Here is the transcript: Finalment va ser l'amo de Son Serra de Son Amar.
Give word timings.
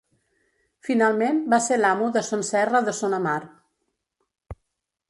Finalment 0.87 1.41
va 1.55 1.59
ser 1.67 1.77
l'amo 1.83 2.09
de 2.17 2.25
Son 2.31 2.45
Serra 2.51 2.83
de 2.89 2.99
Son 3.03 3.15
Amar. 3.21 3.39